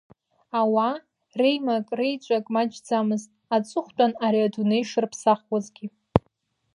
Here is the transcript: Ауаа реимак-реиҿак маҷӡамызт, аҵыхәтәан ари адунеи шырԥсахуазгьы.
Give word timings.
Ауаа 0.59 0.95
реимак-реиҿак 1.39 2.45
маҷӡамызт, 2.53 3.29
аҵыхәтәан 3.55 4.11
ари 4.25 4.45
адунеи 4.47 4.83
шырԥсахуазгьы. 4.89 5.87